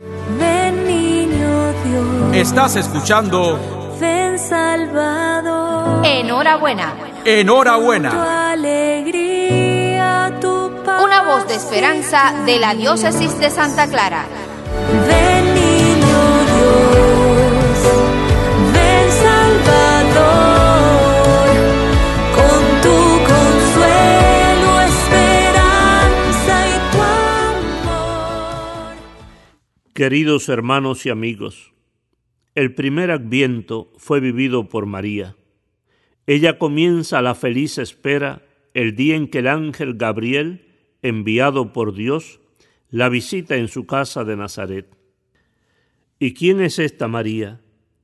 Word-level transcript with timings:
Ven 0.00 0.86
niño 0.88 1.72
Dios. 1.84 2.34
Estás 2.34 2.74
escuchando 2.74 3.60
Ven 4.00 4.36
Salvador. 4.40 6.04
Enhorabuena. 6.04 6.94
Tu 7.22 7.30
Enhorabuena. 7.30 8.50
alegría, 8.50 10.32
tu 10.40 10.72
paz. 10.84 11.00
Una 11.04 11.22
voz 11.22 11.46
de 11.46 11.54
esperanza 11.54 12.34
de 12.44 12.58
la 12.58 12.74
diócesis 12.74 13.38
de 13.38 13.50
Santa 13.50 13.86
Clara. 13.86 14.24
Ven 15.06 15.23
Queridos 29.94 30.48
hermanos 30.48 31.06
y 31.06 31.10
amigos, 31.10 31.72
el 32.56 32.74
primer 32.74 33.12
adviento 33.12 33.92
fue 33.96 34.18
vivido 34.18 34.68
por 34.68 34.86
María. 34.86 35.36
Ella 36.26 36.58
comienza 36.58 37.22
la 37.22 37.36
feliz 37.36 37.78
espera 37.78 38.42
el 38.74 38.96
día 38.96 39.14
en 39.14 39.28
que 39.28 39.38
el 39.38 39.46
ángel 39.46 39.94
Gabriel, 39.94 40.66
enviado 41.02 41.72
por 41.72 41.94
Dios, 41.94 42.40
la 42.90 43.08
visita 43.08 43.54
en 43.54 43.68
su 43.68 43.86
casa 43.86 44.24
de 44.24 44.36
Nazaret. 44.36 44.88
¿Y 46.18 46.34
quién 46.34 46.60
es 46.60 46.80
esta 46.80 47.06
María? 47.06 47.60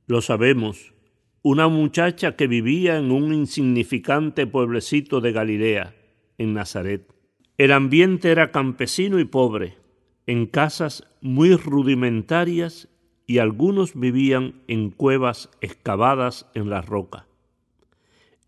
Lo 0.07 0.21
sabemos, 0.21 0.93
una 1.41 1.67
muchacha 1.67 2.37
que 2.37 2.47
vivía 2.47 2.99
en 2.99 3.11
un 3.11 3.33
insignificante 3.33 4.47
pueblecito 4.47 5.19
de 5.19 5.33
Galilea, 5.33 5.93
en 6.37 6.53
Nazaret. 6.53 7.13
El 7.57 7.73
ambiente 7.73 8.31
era 8.31 8.53
campesino 8.53 9.19
y 9.19 9.25
pobre, 9.25 9.80
en 10.27 10.45
casas 10.45 11.03
muy 11.21 11.55
rudimentarias 11.55 12.89
y 13.27 13.39
algunos 13.39 13.93
vivían 13.95 14.61
en 14.67 14.89
cuevas 14.89 15.49
excavadas 15.61 16.49
en 16.53 16.69
la 16.69 16.81
roca. 16.81 17.27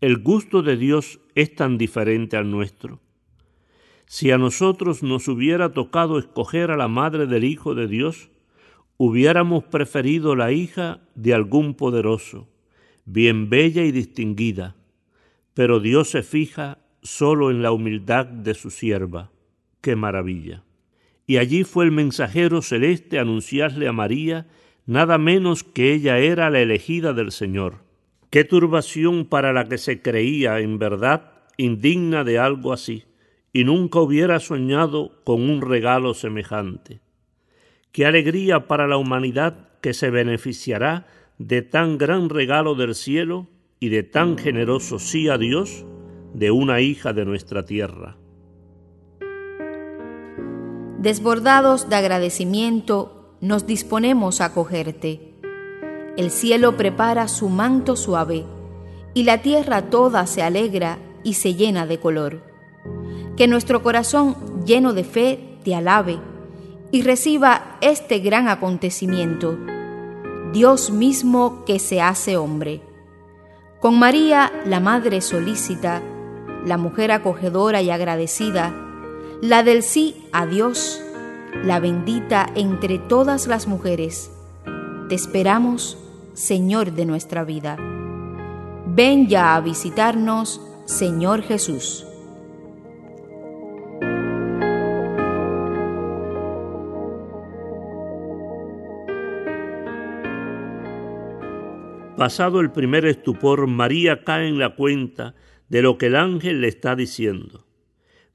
El 0.00 0.18
gusto 0.18 0.62
de 0.62 0.76
Dios 0.76 1.20
es 1.34 1.54
tan 1.54 1.78
diferente 1.78 2.36
al 2.36 2.50
nuestro. 2.50 3.00
Si 4.06 4.30
a 4.30 4.38
nosotros 4.38 5.02
nos 5.02 5.28
hubiera 5.28 5.72
tocado 5.72 6.18
escoger 6.18 6.70
a 6.70 6.76
la 6.76 6.88
madre 6.88 7.26
del 7.26 7.44
Hijo 7.44 7.74
de 7.74 7.88
Dios, 7.88 8.30
hubiéramos 8.96 9.64
preferido 9.64 10.36
la 10.36 10.52
hija 10.52 11.00
de 11.14 11.34
algún 11.34 11.74
poderoso, 11.74 12.48
bien 13.06 13.48
bella 13.48 13.84
y 13.84 13.92
distinguida, 13.92 14.76
pero 15.54 15.80
Dios 15.80 16.10
se 16.10 16.22
fija 16.22 16.78
solo 17.02 17.50
en 17.50 17.62
la 17.62 17.72
humildad 17.72 18.26
de 18.26 18.54
su 18.54 18.70
sierva. 18.70 19.30
¡Qué 19.80 19.96
maravilla! 19.96 20.64
Y 21.26 21.38
allí 21.38 21.64
fue 21.64 21.84
el 21.84 21.92
mensajero 21.92 22.62
celeste 22.62 23.18
a 23.18 23.22
anunciarle 23.22 23.88
a 23.88 23.92
María 23.92 24.46
nada 24.86 25.18
menos 25.18 25.64
que 25.64 25.92
ella 25.92 26.18
era 26.18 26.50
la 26.50 26.60
elegida 26.60 27.12
del 27.12 27.32
Señor. 27.32 27.84
Qué 28.30 28.44
turbación 28.44 29.24
para 29.26 29.52
la 29.52 29.68
que 29.68 29.78
se 29.78 30.02
creía 30.02 30.60
en 30.60 30.78
verdad 30.78 31.32
indigna 31.56 32.24
de 32.24 32.38
algo 32.38 32.72
así, 32.72 33.04
y 33.52 33.64
nunca 33.64 34.00
hubiera 34.00 34.40
soñado 34.40 35.22
con 35.24 35.48
un 35.48 35.62
regalo 35.62 36.14
semejante. 36.14 37.00
Qué 37.92 38.06
alegría 38.06 38.66
para 38.66 38.88
la 38.88 38.96
humanidad 38.96 39.68
que 39.80 39.94
se 39.94 40.10
beneficiará 40.10 41.06
de 41.38 41.62
tan 41.62 41.96
gran 41.96 42.28
regalo 42.28 42.74
del 42.74 42.94
cielo 42.94 43.46
y 43.78 43.90
de 43.90 44.02
tan 44.02 44.36
generoso 44.36 44.98
sí 44.98 45.28
a 45.28 45.38
Dios 45.38 45.86
de 46.32 46.50
una 46.50 46.80
hija 46.80 47.12
de 47.12 47.24
nuestra 47.24 47.64
tierra. 47.64 48.16
Desbordados 51.04 51.90
de 51.90 51.96
agradecimiento, 51.96 53.36
nos 53.42 53.66
disponemos 53.66 54.40
a 54.40 54.46
acogerte. 54.46 55.34
El 56.16 56.30
cielo 56.30 56.78
prepara 56.78 57.28
su 57.28 57.50
manto 57.50 57.94
suave 57.94 58.46
y 59.12 59.24
la 59.24 59.42
tierra 59.42 59.90
toda 59.90 60.26
se 60.26 60.42
alegra 60.42 60.96
y 61.22 61.34
se 61.34 61.56
llena 61.56 61.84
de 61.86 62.00
color. 62.00 62.42
Que 63.36 63.46
nuestro 63.46 63.82
corazón 63.82 64.64
lleno 64.64 64.94
de 64.94 65.04
fe 65.04 65.58
te 65.62 65.74
alabe 65.74 66.20
y 66.90 67.02
reciba 67.02 67.76
este 67.82 68.20
gran 68.20 68.48
acontecimiento, 68.48 69.58
Dios 70.54 70.90
mismo 70.90 71.66
que 71.66 71.80
se 71.80 72.00
hace 72.00 72.38
hombre. 72.38 72.80
Con 73.78 73.98
María, 73.98 74.50
la 74.64 74.80
Madre 74.80 75.20
solícita, 75.20 76.00
la 76.64 76.78
mujer 76.78 77.12
acogedora 77.12 77.82
y 77.82 77.90
agradecida, 77.90 78.83
la 79.44 79.62
del 79.62 79.82
sí 79.82 80.16
a 80.32 80.46
Dios, 80.46 81.02
la 81.64 81.78
bendita 81.78 82.46
entre 82.54 82.98
todas 82.98 83.46
las 83.46 83.68
mujeres. 83.68 84.32
Te 85.10 85.14
esperamos, 85.14 85.98
Señor 86.32 86.92
de 86.92 87.04
nuestra 87.04 87.44
vida. 87.44 87.76
Ven 88.86 89.28
ya 89.28 89.54
a 89.54 89.60
visitarnos, 89.60 90.62
Señor 90.86 91.42
Jesús. 91.42 92.06
Pasado 102.16 102.60
el 102.60 102.70
primer 102.70 103.04
estupor, 103.04 103.66
María 103.66 104.24
cae 104.24 104.48
en 104.48 104.58
la 104.58 104.74
cuenta 104.74 105.34
de 105.68 105.82
lo 105.82 105.98
que 105.98 106.06
el 106.06 106.16
ángel 106.16 106.62
le 106.62 106.68
está 106.68 106.96
diciendo. 106.96 107.63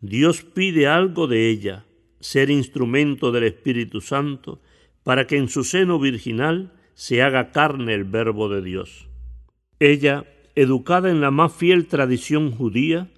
Dios 0.01 0.43
pide 0.43 0.87
algo 0.87 1.27
de 1.27 1.49
ella, 1.49 1.85
ser 2.19 2.49
instrumento 2.49 3.31
del 3.31 3.43
Espíritu 3.43 4.01
Santo, 4.01 4.61
para 5.03 5.27
que 5.27 5.37
en 5.37 5.49
su 5.49 5.63
seno 5.63 5.99
virginal 5.99 6.73
se 6.93 7.21
haga 7.21 7.51
carne 7.51 7.93
el 7.93 8.03
verbo 8.03 8.49
de 8.49 8.61
Dios. 8.61 9.07
Ella, 9.79 10.25
educada 10.55 11.09
en 11.09 11.21
la 11.21 11.31
más 11.31 11.53
fiel 11.53 11.87
tradición 11.87 12.51
judía, 12.51 13.09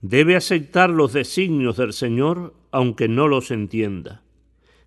debe 0.00 0.36
aceptar 0.36 0.90
los 0.90 1.12
designios 1.12 1.76
del 1.76 1.92
Señor 1.92 2.54
aunque 2.70 3.08
no 3.08 3.28
los 3.28 3.50
entienda. 3.50 4.22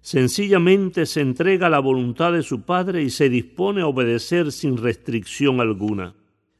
Sencillamente 0.01 1.05
se 1.05 1.21
entrega 1.21 1.67
a 1.67 1.69
la 1.69 1.79
voluntad 1.79 2.31
de 2.33 2.43
su 2.43 2.61
Padre 2.61 3.03
y 3.03 3.09
se 3.09 3.29
dispone 3.29 3.81
a 3.81 3.87
obedecer 3.87 4.51
sin 4.51 4.77
restricción 4.77 5.59
alguna. 5.59 6.15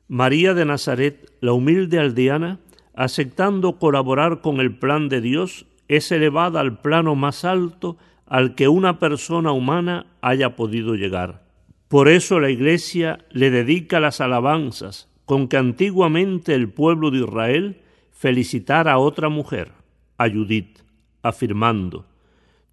María 0.07 0.53
de 0.53 0.65
Nazaret, 0.65 1.31
la 1.39 1.53
humilde 1.53 1.99
aldeana, 1.99 2.59
aceptando 2.99 3.79
colaborar 3.79 4.41
con 4.41 4.59
el 4.59 4.77
plan 4.77 5.07
de 5.07 5.21
Dios, 5.21 5.65
es 5.87 6.11
elevada 6.11 6.59
al 6.59 6.81
plano 6.81 7.15
más 7.15 7.45
alto 7.45 7.95
al 8.25 8.55
que 8.55 8.67
una 8.67 8.99
persona 8.99 9.53
humana 9.53 10.05
haya 10.19 10.57
podido 10.57 10.95
llegar. 10.95 11.45
Por 11.87 12.09
eso 12.09 12.41
la 12.41 12.49
Iglesia 12.49 13.19
le 13.31 13.51
dedica 13.51 14.01
las 14.01 14.19
alabanzas 14.19 15.07
con 15.23 15.47
que 15.47 15.55
antiguamente 15.55 16.53
el 16.53 16.67
pueblo 16.67 17.09
de 17.09 17.19
Israel 17.19 17.81
felicitara 18.11 18.91
a 18.91 18.97
otra 18.97 19.29
mujer, 19.29 19.71
a 20.17 20.29
Judith, 20.29 20.79
afirmando, 21.21 22.05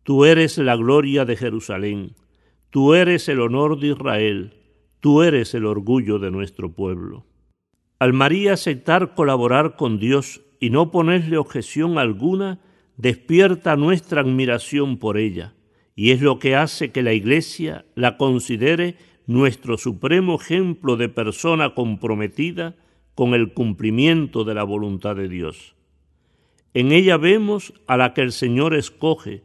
Tú 0.03 0.25
eres 0.25 0.59
la 0.59 0.75
gloria 0.75 1.25
de 1.25 1.37
Jerusalén, 1.37 2.17
tú 2.71 2.95
eres 2.95 3.29
el 3.29 3.39
honor 3.39 3.79
de 3.79 3.89
Israel, 3.93 4.55
tú 4.99 5.23
eres 5.23 5.55
el 5.55 5.67
orgullo 5.67 6.19
de 6.19 6.33
nuestro 6.33 6.73
pueblo. 6.73 7.25
Al 7.99 8.13
María 8.13 8.53
aceptar 8.53 9.15
colaborar 9.15 9.77
con 9.77 9.99
Dios 9.99 10.43
y 10.61 10.71
no 10.71 10.91
ponerle 10.91 11.39
objeción 11.39 11.97
alguna, 11.99 12.61
despierta 12.99 13.77
nuestra 13.77 14.21
admiración 14.21 14.99
por 14.99 15.17
ella, 15.17 15.55
y 15.95 16.11
es 16.11 16.21
lo 16.21 16.39
que 16.39 16.57
hace 16.57 16.93
que 16.93 17.03
la 17.03 17.15
Iglesia 17.15 17.87
la 17.95 18.19
considere 18.19 18.97
nuestro 19.27 19.79
supremo 19.79 20.37
ejemplo 20.37 20.97
de 20.97 21.09
persona 21.09 21.75
comprometida 21.75 22.77
con 23.15 23.33
el 23.33 23.55
cumplimiento 23.55 24.45
de 24.45 24.55
la 24.55 24.63
voluntad 24.63 25.17
de 25.17 25.29
Dios. 25.29 25.75
En 26.75 26.93
ella 26.93 27.17
vemos 27.17 27.73
a 27.87 27.97
la 27.97 28.13
que 28.13 28.21
el 28.21 28.33
Señor 28.33 28.75
escoge, 28.75 29.43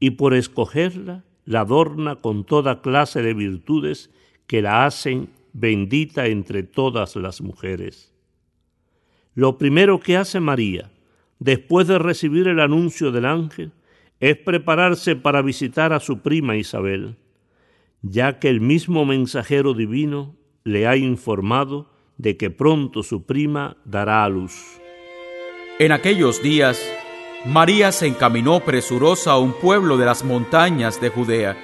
y 0.00 0.12
por 0.12 0.32
escogerla 0.32 1.24
la 1.44 1.60
adorna 1.60 2.16
con 2.16 2.44
toda 2.44 2.80
clase 2.80 3.22
de 3.22 3.34
virtudes 3.34 4.10
que 4.46 4.62
la 4.62 4.86
hacen 4.86 5.28
bendita 5.52 6.26
entre 6.26 6.62
todas 6.62 7.16
las 7.16 7.40
mujeres. 7.40 8.12
Lo 9.34 9.58
primero 9.58 10.00
que 10.00 10.16
hace 10.16 10.40
María, 10.40 10.90
después 11.38 11.86
de 11.88 11.98
recibir 11.98 12.48
el 12.48 12.60
anuncio 12.60 13.12
del 13.12 13.24
ángel, 13.24 13.72
es 14.20 14.36
prepararse 14.36 15.16
para 15.16 15.42
visitar 15.42 15.92
a 15.92 16.00
su 16.00 16.20
prima 16.20 16.56
Isabel, 16.56 17.16
ya 18.02 18.38
que 18.38 18.48
el 18.48 18.60
mismo 18.60 19.04
mensajero 19.04 19.74
divino 19.74 20.36
le 20.64 20.86
ha 20.86 20.96
informado 20.96 21.90
de 22.18 22.36
que 22.36 22.50
pronto 22.50 23.02
su 23.02 23.24
prima 23.24 23.76
dará 23.84 24.24
a 24.24 24.28
luz. 24.28 24.80
En 25.78 25.90
aquellos 25.90 26.42
días, 26.42 26.80
María 27.44 27.90
se 27.90 28.06
encaminó 28.06 28.60
presurosa 28.60 29.32
a 29.32 29.38
un 29.38 29.52
pueblo 29.54 29.96
de 29.96 30.04
las 30.04 30.24
montañas 30.24 31.00
de 31.00 31.08
Judea, 31.08 31.56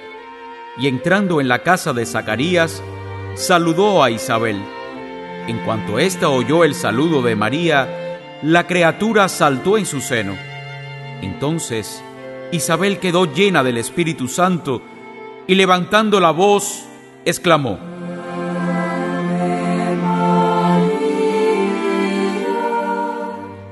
y 0.77 0.87
entrando 0.87 1.39
en 1.39 1.47
la 1.47 1.63
casa 1.63 1.93
de 1.93 2.05
Zacarías, 2.05 2.83
saludó 3.35 4.03
a 4.03 4.11
Isabel. 4.11 4.61
En 5.47 5.57
cuanto 5.59 5.99
ésta 5.99 6.29
oyó 6.29 6.63
el 6.63 6.75
saludo 6.75 7.21
de 7.21 7.35
María, 7.35 7.87
la 8.43 8.67
criatura 8.67 9.27
saltó 9.29 9.77
en 9.77 9.85
su 9.85 10.01
seno. 10.01 10.35
Entonces 11.21 12.03
Isabel 12.51 12.99
quedó 12.99 13.25
llena 13.25 13.63
del 13.63 13.77
Espíritu 13.77 14.27
Santo 14.27 14.81
y 15.47 15.55
levantando 15.55 16.19
la 16.19 16.31
voz, 16.31 16.85
exclamó, 17.25 17.79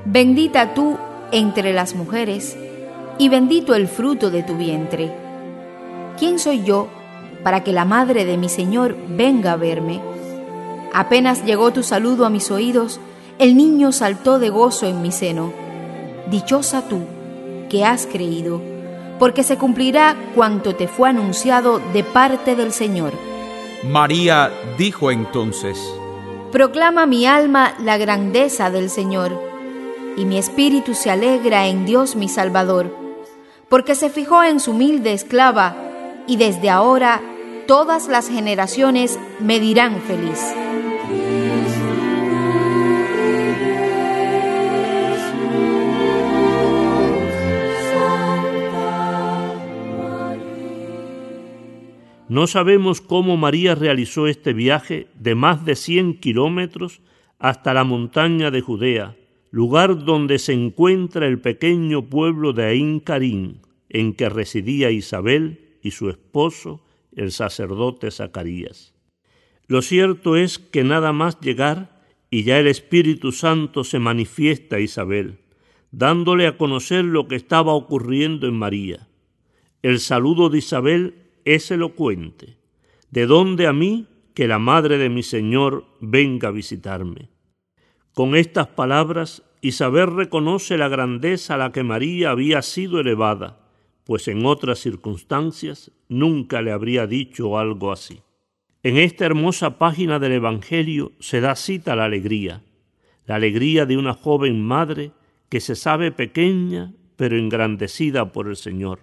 Bendita 0.04 0.74
tú 0.74 0.98
entre 1.32 1.72
las 1.72 1.94
mujeres, 1.94 2.56
y 3.18 3.28
bendito 3.28 3.74
el 3.74 3.88
fruto 3.88 4.30
de 4.30 4.42
tu 4.42 4.56
vientre. 4.56 5.12
¿Quién 6.18 6.38
soy 6.38 6.64
yo 6.64 6.88
para 7.42 7.64
que 7.64 7.72
la 7.72 7.84
madre 7.84 8.24
de 8.24 8.36
mi 8.36 8.48
Señor 8.48 8.96
venga 9.08 9.52
a 9.52 9.56
verme? 9.56 10.00
Apenas 10.92 11.44
llegó 11.44 11.72
tu 11.72 11.82
saludo 11.82 12.24
a 12.26 12.30
mis 12.30 12.50
oídos, 12.50 13.00
el 13.38 13.56
niño 13.56 13.92
saltó 13.92 14.38
de 14.38 14.50
gozo 14.50 14.86
en 14.86 15.02
mi 15.02 15.12
seno. 15.12 15.52
Dichosa 16.30 16.88
tú, 16.88 17.00
que 17.68 17.84
has 17.84 18.06
creído, 18.06 18.60
porque 19.18 19.42
se 19.42 19.56
cumplirá 19.56 20.16
cuanto 20.34 20.74
te 20.74 20.88
fue 20.88 21.08
anunciado 21.08 21.80
de 21.92 22.04
parte 22.04 22.56
del 22.56 22.72
Señor. 22.72 23.12
María 23.84 24.50
dijo 24.76 25.10
entonces, 25.10 25.78
Proclama 26.50 27.06
mi 27.06 27.26
alma 27.26 27.74
la 27.78 27.98
grandeza 27.98 28.70
del 28.70 28.90
Señor, 28.90 29.38
y 30.16 30.24
mi 30.24 30.38
espíritu 30.38 30.94
se 30.94 31.10
alegra 31.10 31.66
en 31.66 31.84
Dios 31.84 32.16
mi 32.16 32.28
Salvador, 32.28 32.92
porque 33.68 33.94
se 33.94 34.10
fijó 34.10 34.42
en 34.42 34.58
su 34.58 34.72
humilde 34.72 35.12
esclava, 35.12 35.76
y 36.28 36.36
desde 36.36 36.70
ahora 36.70 37.22
todas 37.66 38.06
las 38.06 38.28
generaciones 38.28 39.18
me 39.40 39.58
dirán 39.58 40.00
feliz. 40.02 40.54
No 52.28 52.46
sabemos 52.46 53.00
cómo 53.00 53.38
María 53.38 53.74
realizó 53.74 54.26
este 54.26 54.52
viaje 54.52 55.06
de 55.14 55.34
más 55.34 55.64
de 55.64 55.74
100 55.74 56.20
kilómetros 56.20 57.00
hasta 57.38 57.72
la 57.72 57.84
montaña 57.84 58.50
de 58.50 58.60
Judea, 58.60 59.16
lugar 59.50 60.04
donde 60.04 60.38
se 60.38 60.52
encuentra 60.52 61.26
el 61.26 61.40
pequeño 61.40 62.10
pueblo 62.10 62.52
de 62.52 62.66
Ain 62.66 63.00
Karim, 63.00 63.60
en 63.88 64.12
que 64.12 64.28
residía 64.28 64.90
Isabel 64.90 65.67
y 65.88 65.90
su 65.90 66.08
esposo, 66.08 66.84
el 67.16 67.32
sacerdote 67.32 68.10
Zacarías. 68.10 68.94
Lo 69.66 69.82
cierto 69.82 70.36
es 70.36 70.58
que 70.58 70.84
nada 70.84 71.12
más 71.12 71.40
llegar 71.40 72.02
y 72.30 72.44
ya 72.44 72.58
el 72.58 72.66
Espíritu 72.66 73.32
Santo 73.32 73.84
se 73.84 73.98
manifiesta 73.98 74.76
a 74.76 74.80
Isabel, 74.80 75.38
dándole 75.90 76.46
a 76.46 76.56
conocer 76.56 77.04
lo 77.04 77.26
que 77.26 77.36
estaba 77.36 77.72
ocurriendo 77.72 78.46
en 78.46 78.54
María. 78.54 79.08
El 79.82 80.00
saludo 80.00 80.48
de 80.48 80.58
Isabel 80.58 81.14
es 81.44 81.70
elocuente. 81.70 82.58
¿De 83.10 83.26
dónde 83.26 83.66
a 83.66 83.72
mí 83.72 84.06
que 84.34 84.48
la 84.48 84.58
madre 84.58 84.98
de 84.98 85.08
mi 85.08 85.22
Señor 85.22 85.86
venga 86.00 86.48
a 86.48 86.52
visitarme? 86.52 87.30
Con 88.12 88.36
estas 88.36 88.68
palabras, 88.68 89.42
Isabel 89.60 90.14
reconoce 90.14 90.76
la 90.76 90.88
grandeza 90.88 91.54
a 91.54 91.58
la 91.58 91.72
que 91.72 91.82
María 91.82 92.30
había 92.30 92.62
sido 92.62 93.00
elevada, 93.00 93.67
pues 94.08 94.26
en 94.26 94.46
otras 94.46 94.78
circunstancias 94.78 95.92
nunca 96.08 96.62
le 96.62 96.72
habría 96.72 97.06
dicho 97.06 97.58
algo 97.58 97.92
así. 97.92 98.22
En 98.82 98.96
esta 98.96 99.26
hermosa 99.26 99.76
página 99.76 100.18
del 100.18 100.32
Evangelio 100.32 101.12
se 101.20 101.42
da 101.42 101.54
cita 101.54 101.94
la 101.94 102.06
alegría, 102.06 102.62
la 103.26 103.34
alegría 103.34 103.84
de 103.84 103.98
una 103.98 104.14
joven 104.14 104.64
madre 104.64 105.10
que 105.50 105.60
se 105.60 105.74
sabe 105.74 106.10
pequeña 106.10 106.94
pero 107.16 107.36
engrandecida 107.36 108.32
por 108.32 108.48
el 108.48 108.56
Señor 108.56 109.00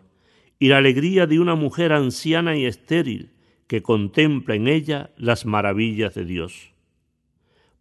y 0.57 0.69
la 0.69 0.77
alegría 0.77 1.27
de 1.27 1.39
una 1.39 1.53
mujer 1.53 1.93
anciana 1.93 2.57
y 2.57 2.65
estéril 2.65 3.29
que 3.67 3.83
contempla 3.83 4.55
en 4.55 4.67
ella 4.67 5.11
las 5.17 5.45
maravillas 5.45 6.15
de 6.15 6.25
Dios. 6.25 6.71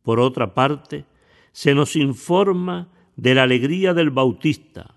Por 0.02 0.20
otra 0.20 0.52
parte, 0.52 1.06
se 1.52 1.74
nos 1.74 1.96
informa 1.96 2.90
de 3.16 3.34
la 3.34 3.44
alegría 3.44 3.94
del 3.94 4.10
Bautista, 4.10 4.94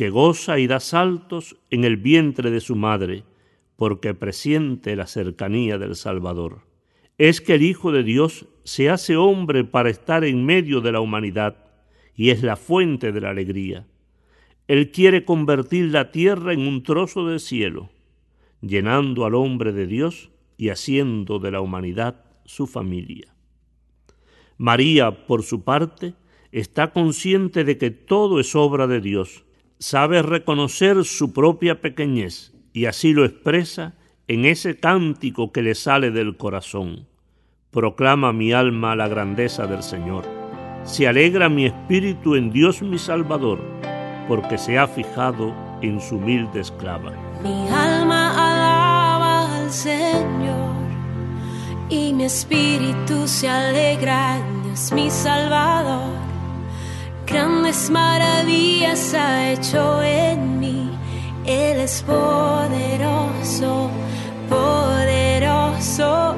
que 0.00 0.08
goza 0.08 0.58
y 0.58 0.66
da 0.66 0.80
saltos 0.80 1.58
en 1.68 1.84
el 1.84 1.98
vientre 1.98 2.50
de 2.50 2.62
su 2.62 2.74
madre, 2.74 3.22
porque 3.76 4.14
presiente 4.14 4.96
la 4.96 5.06
cercanía 5.06 5.76
del 5.76 5.94
Salvador. 5.94 6.62
Es 7.18 7.42
que 7.42 7.56
el 7.56 7.62
Hijo 7.62 7.92
de 7.92 8.02
Dios 8.02 8.46
se 8.64 8.88
hace 8.88 9.18
hombre 9.18 9.62
para 9.62 9.90
estar 9.90 10.24
en 10.24 10.46
medio 10.46 10.80
de 10.80 10.92
la 10.92 11.00
humanidad, 11.00 11.66
y 12.14 12.30
es 12.30 12.42
la 12.42 12.56
fuente 12.56 13.12
de 13.12 13.20
la 13.20 13.28
alegría. 13.28 13.86
Él 14.68 14.90
quiere 14.90 15.26
convertir 15.26 15.90
la 15.90 16.12
tierra 16.12 16.54
en 16.54 16.60
un 16.60 16.82
trozo 16.82 17.26
de 17.26 17.38
cielo, 17.38 17.90
llenando 18.62 19.26
al 19.26 19.34
hombre 19.34 19.70
de 19.74 19.86
Dios 19.86 20.30
y 20.56 20.70
haciendo 20.70 21.38
de 21.40 21.50
la 21.50 21.60
humanidad 21.60 22.24
su 22.46 22.66
familia. 22.66 23.34
María, 24.56 25.26
por 25.26 25.42
su 25.42 25.62
parte, 25.62 26.14
está 26.52 26.90
consciente 26.90 27.64
de 27.64 27.76
que 27.76 27.90
todo 27.90 28.40
es 28.40 28.56
obra 28.56 28.86
de 28.86 29.02
Dios, 29.02 29.44
sabe 29.80 30.20
reconocer 30.22 31.04
su 31.04 31.32
propia 31.32 31.80
pequeñez 31.80 32.52
y 32.72 32.84
así 32.84 33.12
lo 33.12 33.24
expresa 33.24 33.94
en 34.28 34.44
ese 34.44 34.78
cántico 34.78 35.50
que 35.50 35.62
le 35.62 35.74
sale 35.74 36.10
del 36.10 36.36
corazón. 36.36 37.08
Proclama 37.70 38.32
mi 38.32 38.52
alma 38.52 38.94
la 38.94 39.08
grandeza 39.08 39.66
del 39.66 39.82
Señor. 39.82 40.24
Se 40.84 41.08
alegra 41.08 41.48
mi 41.48 41.66
espíritu 41.66 42.36
en 42.36 42.52
Dios 42.52 42.82
mi 42.82 42.98
Salvador 42.98 43.58
porque 44.28 44.58
se 44.58 44.78
ha 44.78 44.86
fijado 44.86 45.54
en 45.82 46.00
su 46.00 46.16
humilde 46.16 46.60
esclava. 46.60 47.12
Mi 47.42 47.68
alma 47.68 48.30
alaba 48.30 49.56
al 49.56 49.70
Señor 49.70 50.76
y 51.88 52.12
mi 52.12 52.24
espíritu 52.24 53.26
se 53.26 53.48
alegra 53.48 54.36
en 54.36 54.62
Dios 54.62 54.92
mi 54.92 55.10
Salvador. 55.10 56.29
Grandes 57.30 57.88
maravillas 57.90 59.14
ha 59.14 59.50
hecho 59.50 60.02
en 60.02 60.58
mí, 60.58 60.90
Él 61.44 61.80
es 61.80 62.02
poderoso, 62.02 63.90
poderoso, 64.48 66.34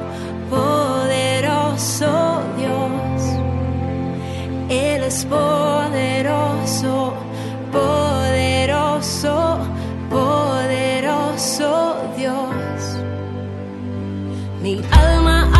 poderoso 0.49 2.41
Dios. 2.57 3.21
Él 4.69 5.03
es 5.03 5.25
poderoso 5.25 7.13
poderoso, 7.73 9.57
poderoso 10.09 11.95
Dios. 12.15 12.97
Mi 14.61 14.81
alma 14.91 15.52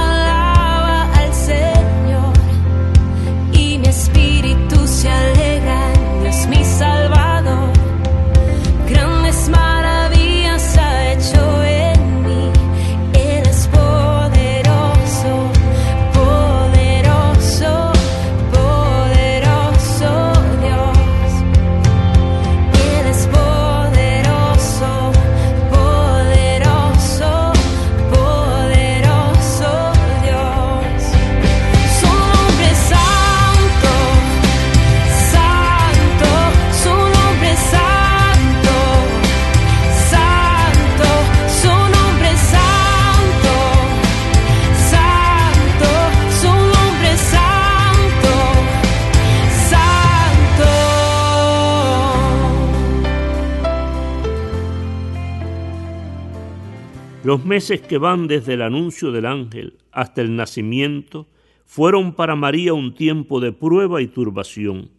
Los 57.23 57.45
meses 57.45 57.79
que 57.79 57.97
van 57.97 58.27
desde 58.27 58.55
el 58.55 58.61
anuncio 58.61 59.13
del 59.13 59.25
ángel 59.25 59.77
hasta 59.93 60.19
el 60.19 60.35
nacimiento 60.35 61.29
fueron 61.63 62.15
para 62.15 62.35
María 62.35 62.73
un 62.73 62.93
tiempo 62.93 63.39
de 63.39 63.53
prueba 63.53 64.01
y 64.01 64.07
turbación, 64.07 64.91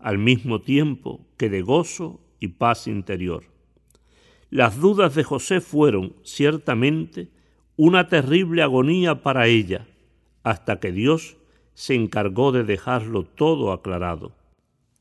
al 0.00 0.16
mismo 0.16 0.62
tiempo 0.62 1.26
que 1.36 1.50
de 1.50 1.60
gozo 1.60 2.18
y 2.40 2.48
paz 2.48 2.86
interior. 2.86 3.44
Las 4.48 4.80
dudas 4.80 5.14
de 5.14 5.22
José 5.22 5.60
fueron, 5.60 6.14
ciertamente, 6.22 7.28
una 7.76 8.08
terrible 8.08 8.62
agonía 8.62 9.22
para 9.22 9.46
ella, 9.46 9.86
hasta 10.44 10.80
que 10.80 10.92
Dios 10.92 11.36
se 11.74 11.94
encargó 11.94 12.52
de 12.52 12.64
dejarlo 12.64 13.24
todo 13.24 13.70
aclarado. 13.72 14.32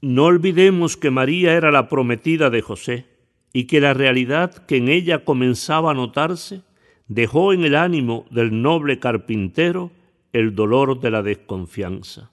No 0.02 0.26
olvidemos 0.26 0.98
que 0.98 1.10
María 1.10 1.54
era 1.54 1.72
la 1.72 1.88
prometida 1.88 2.50
de 2.50 2.62
José 2.62 3.15
y 3.56 3.68
que 3.68 3.80
la 3.80 3.94
realidad 3.94 4.54
que 4.66 4.76
en 4.76 4.90
ella 4.90 5.24
comenzaba 5.24 5.92
a 5.92 5.94
notarse 5.94 6.64
dejó 7.08 7.54
en 7.54 7.64
el 7.64 7.78
ánimo 7.78 8.26
del 8.30 8.62
noble 8.62 9.00
carpintero 9.00 9.92
el 10.34 10.56
dolor 10.56 11.00
de 11.00 11.10
la 11.10 11.24
desconfianza. 11.24 12.32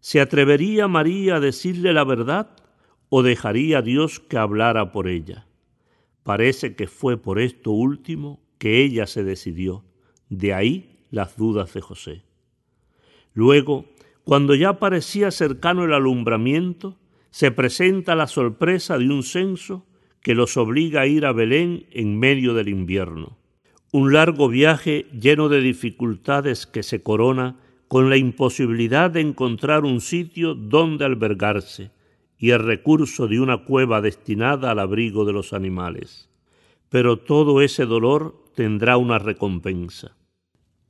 ¿Se 0.00 0.20
atrevería 0.20 0.86
María 0.86 1.36
a 1.36 1.40
decirle 1.40 1.94
la 1.94 2.04
verdad 2.04 2.50
o 3.08 3.22
dejaría 3.22 3.78
a 3.78 3.82
Dios 3.82 4.20
que 4.20 4.36
hablara 4.36 4.92
por 4.92 5.08
ella? 5.08 5.46
Parece 6.24 6.76
que 6.76 6.88
fue 6.88 7.16
por 7.16 7.40
esto 7.40 7.70
último 7.70 8.38
que 8.58 8.82
ella 8.84 9.06
se 9.06 9.24
decidió, 9.24 9.82
de 10.28 10.52
ahí 10.52 10.98
las 11.10 11.38
dudas 11.38 11.72
de 11.72 11.80
José. 11.80 12.22
Luego, 13.32 13.86
cuando 14.24 14.54
ya 14.54 14.78
parecía 14.78 15.30
cercano 15.30 15.86
el 15.86 15.94
alumbramiento, 15.94 16.98
se 17.30 17.50
presenta 17.50 18.14
la 18.14 18.26
sorpresa 18.26 18.98
de 18.98 19.08
un 19.08 19.22
censo 19.22 19.86
que 20.22 20.34
los 20.34 20.56
obliga 20.56 21.02
a 21.02 21.06
ir 21.06 21.24
a 21.26 21.32
Belén 21.32 21.86
en 21.90 22.18
medio 22.18 22.54
del 22.54 22.68
invierno. 22.68 23.38
Un 23.92 24.12
largo 24.12 24.48
viaje 24.48 25.06
lleno 25.18 25.48
de 25.48 25.60
dificultades 25.60 26.66
que 26.66 26.82
se 26.82 27.02
corona 27.02 27.56
con 27.88 28.10
la 28.10 28.18
imposibilidad 28.18 29.10
de 29.10 29.20
encontrar 29.20 29.84
un 29.84 30.00
sitio 30.00 30.54
donde 30.54 31.06
albergarse 31.06 31.90
y 32.38 32.50
el 32.50 32.60
recurso 32.60 33.26
de 33.26 33.40
una 33.40 33.64
cueva 33.64 34.00
destinada 34.00 34.70
al 34.70 34.78
abrigo 34.78 35.24
de 35.24 35.32
los 35.32 35.52
animales. 35.52 36.28
Pero 36.90 37.18
todo 37.18 37.62
ese 37.62 37.86
dolor 37.86 38.44
tendrá 38.54 38.96
una 38.96 39.18
recompensa. 39.18 40.16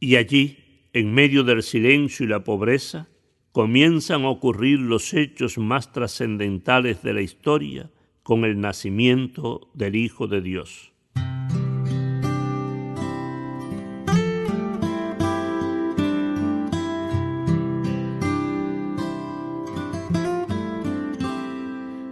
Y 0.00 0.16
allí, 0.16 0.58
en 0.92 1.12
medio 1.12 1.44
del 1.44 1.62
silencio 1.62 2.26
y 2.26 2.28
la 2.28 2.44
pobreza, 2.44 3.08
comienzan 3.52 4.24
a 4.24 4.30
ocurrir 4.30 4.80
los 4.80 5.14
hechos 5.14 5.58
más 5.58 5.92
trascendentales 5.92 7.02
de 7.02 7.14
la 7.14 7.22
historia 7.22 7.90
con 8.28 8.44
el 8.44 8.60
nacimiento 8.60 9.70
del 9.72 9.96
Hijo 9.96 10.26
de 10.26 10.42
Dios. 10.42 10.92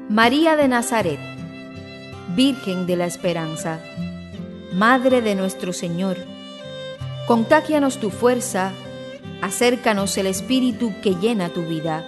María 0.08 0.56
de 0.56 0.68
Nazaret, 0.68 1.20
Virgen 2.34 2.86
de 2.86 2.96
la 2.96 3.04
Esperanza, 3.04 3.82
Madre 4.72 5.20
de 5.20 5.34
nuestro 5.34 5.74
Señor, 5.74 6.16
contágianos 7.26 8.00
tu 8.00 8.08
fuerza, 8.08 8.72
acércanos 9.42 10.16
el 10.16 10.28
Espíritu 10.28 10.94
que 11.02 11.10
llena 11.16 11.50
tu 11.50 11.66
vida. 11.66 12.06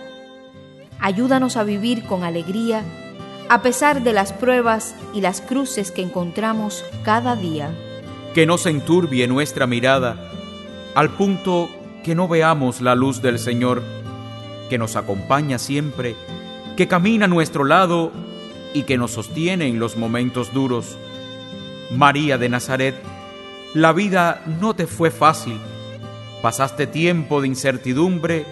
Ayúdanos 0.99 1.59
a 1.59 1.65
vivir 1.65 2.05
con 2.05 2.25
alegría 2.25 2.83
a 3.49 3.63
pesar 3.63 4.03
de 4.03 4.13
las 4.13 4.33
pruebas 4.33 4.95
y 5.15 5.21
las 5.21 5.41
cruces 5.41 5.91
que 5.91 6.03
encontramos 6.03 6.85
cada 7.03 7.37
día. 7.37 7.71
Que 8.35 8.47
no 8.47 8.59
se 8.59 8.71
enturbie 8.71 9.27
nuestra 9.27 9.67
mirada 9.67 10.17
al 10.95 11.11
punto 11.11 11.69
que 12.05 12.15
no 12.15 12.29
veamos 12.29 12.81
la 12.81 12.95
luz 12.95 13.23
del 13.23 13.39
Señor, 13.39 13.83
que 14.69 14.79
nos 14.79 14.97
acompaña 14.97 15.59
siempre 15.59 16.17
que 16.79 16.87
camina 16.87 17.25
a 17.25 17.29
nuestro 17.29 17.65
lado 17.65 18.13
y 18.73 18.85
que 18.85 18.99
nos 18.99 19.11
sostiene 19.11 19.67
en 19.67 19.81
los 19.81 19.97
momentos 19.97 20.55
duros. 20.55 20.97
María 21.91 22.39
de 22.39 22.49
Nazaret, 22.49 22.95
la 23.75 23.93
vida 23.93 24.43
no 24.61 24.75
te 24.75 24.87
fue 24.87 25.11
fácil. 25.11 25.59
Pasaste 26.41 26.87
tiempo 26.87 27.41
de 27.41 27.49
incertidumbre, 27.49 28.47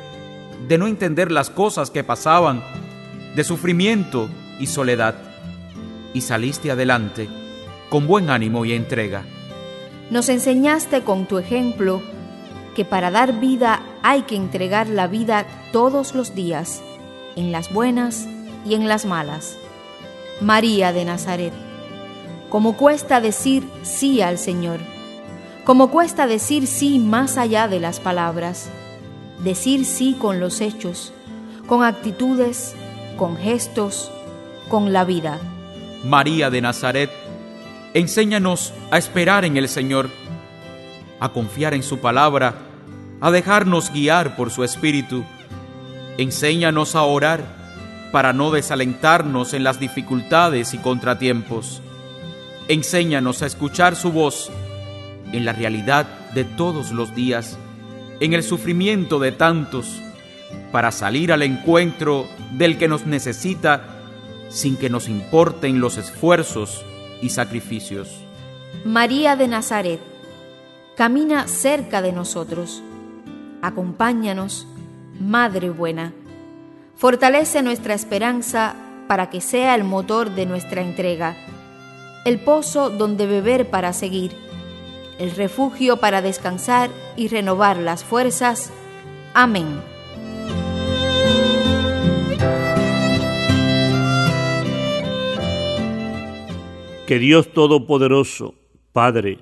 de 0.67 0.77
no 0.77 0.89
entender 0.89 1.31
las 1.31 1.51
cosas 1.51 1.91
que 1.91 2.03
pasaban, 2.03 2.65
de 3.37 3.45
sufrimiento 3.45 4.29
y 4.59 4.67
soledad, 4.67 5.15
y 6.15 6.21
saliste 6.23 6.71
adelante 6.71 7.29
con 7.89 8.07
buen 8.07 8.31
ánimo 8.31 8.65
y 8.65 8.73
entrega. 8.73 9.25
Nos 10.11 10.29
enseñaste 10.29 11.03
con 11.03 11.27
tu 11.27 11.39
ejemplo 11.39 12.03
que 12.75 12.85
para 12.85 13.11
dar 13.11 13.41
vida 13.41 13.83
hay 14.03 14.23
que 14.23 14.37
entregar 14.37 14.89
la 14.89 15.07
vida 15.07 15.47
todos 15.73 16.15
los 16.15 16.35
días 16.35 16.83
en 17.37 17.53
las 17.53 17.73
buenas 17.73 18.27
y 18.65 18.75
en 18.75 18.89
las 18.89 19.05
malas. 19.05 19.57
María 20.41 20.93
de 20.93 21.05
Nazaret, 21.05 21.53
como 22.51 22.77
cuesta 22.77 23.21
decir 23.21 23.67
sí 23.83 24.21
al 24.21 24.39
Señor, 24.39 24.81
como 25.65 25.91
cuesta 25.91 26.27
decir 26.27 26.67
sí 26.67 26.99
más 26.99 27.39
allá 27.39 27.67
de 27.69 27.81
las 27.81 27.99
palabras, 27.99 28.69
decir 29.43 29.85
sí 29.85 30.17
con 30.19 30.39
los 30.39 30.61
hechos, 30.61 31.13
con 31.67 31.83
actitudes, 31.83 32.75
con 33.17 33.37
gestos, 33.37 34.13
con 34.69 34.93
la 34.93 35.05
vida. 35.05 35.39
María 36.05 36.51
de 36.51 36.61
Nazaret, 36.61 37.11
enséñanos 37.95 38.73
a 38.91 38.99
esperar 38.99 39.45
en 39.45 39.57
el 39.57 39.69
Señor, 39.69 40.11
a 41.21 41.31
confiar 41.31 41.75
en 41.75 41.83
su 41.83 41.99
palabra, 41.99 42.55
a 43.21 43.31
dejarnos 43.31 43.91
guiar 43.93 44.37
por 44.37 44.51
su 44.51 44.63
Espíritu 44.65 45.25
Enséñanos 46.19 46.95
a 46.95 47.03
orar 47.03 47.45
para 48.11 48.33
no 48.33 48.51
desalentarnos 48.51 49.53
en 49.53 49.65
las 49.65 49.79
dificultades 49.79 50.73
y 50.73 50.79
contratiempos. 50.79 51.83
Enséñanos 52.69 53.43
a 53.43 53.47
escuchar 53.47 53.97
su 53.97 54.13
voz 54.13 54.51
en 55.33 55.45
la 55.45 55.53
realidad 55.53 56.07
de 56.33 56.45
todos 56.45 56.91
los 56.93 57.15
días, 57.15 57.59
en 58.21 58.33
el 58.33 58.43
sufrimiento 58.43 59.19
de 59.19 59.33
tantos, 59.33 60.01
para 60.73 60.91
salir 60.91 61.33
al 61.33 61.43
encuentro 61.43 62.27
del 62.53 62.79
que 62.79 62.89
nos 62.89 63.05
necesita 63.05 63.96
sin 64.49 64.77
que 64.77 64.91
nos 64.91 65.09
importen 65.09 65.81
los 65.81 65.97
esfuerzos 65.97 66.85
y 67.23 67.31
sacrificios. 67.31 68.09
María 68.85 69.37
de 69.37 69.49
Nazaret, 69.49 70.01
camina 70.97 71.49
cerca 71.49 72.03
de 72.03 72.13
nosotros, 72.13 72.83
acompáñanos 73.63 74.67
Madre 75.19 75.71
buena, 75.71 76.13
fortalece 76.95 77.63
nuestra 77.63 77.95
esperanza 77.95 78.77
para 79.09 79.31
que 79.31 79.41
sea 79.41 79.75
el 79.75 79.83
motor 79.83 80.35
de 80.35 80.45
nuestra 80.45 80.83
entrega, 80.83 81.35
el 82.27 82.39
pozo 82.39 82.91
donde 82.91 83.27
beber 83.27 83.71
para 83.71 83.95
seguir, 83.95 84.33
el 85.19 85.31
refugio 85.31 85.97
para 85.99 86.21
descansar 86.21 86.91
y 87.17 87.29
renovar 87.29 87.79
las 87.79 88.05
fuerzas. 88.05 88.71
Amén. 89.33 89.96
Que 97.07 97.21
Dios 97.21 97.53
Todopoderoso, 97.53 98.57
Padre, 98.93 99.39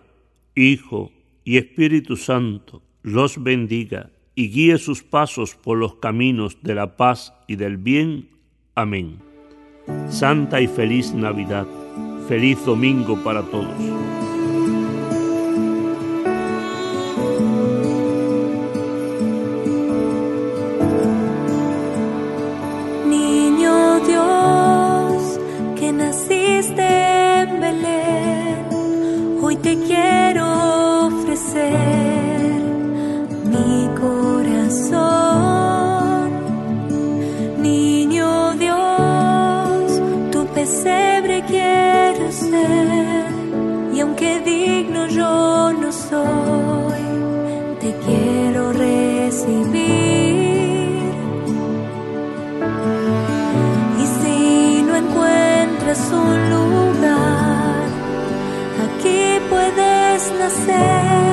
Hijo 0.55 1.11
y 1.45 1.57
Espíritu 1.57 2.19
Santo, 2.19 2.83
los 3.03 3.43
bendiga 3.43 4.11
y 4.35 4.51
guíe 4.51 4.77
sus 4.77 5.03
pasos 5.03 5.55
por 5.55 5.79
los 5.79 5.95
caminos 5.95 6.59
de 6.61 6.75
la 6.75 6.99
paz 6.99 7.33
y 7.47 7.57
del 7.57 7.79
bien. 7.79 8.29
Amén. 8.75 9.17
Santa 10.11 10.61
y 10.61 10.67
feliz 10.67 11.15
Navidad. 11.15 11.67
Feliz 12.29 12.63
domingo 12.67 13.23
para 13.25 13.43
todos. 13.43 13.73
Y 49.47 49.67
si 54.07 54.83
no 54.83 54.97
encuentras 54.97 56.13
un 56.13 56.51
lugar, 56.51 57.89
aquí 58.85 59.39
puedes 59.51 60.33
nacer. 60.39 61.24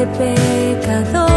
Este 0.00 0.06
pecador. 0.16 1.29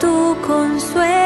tu 0.00 0.36
consuelo. 0.46 1.17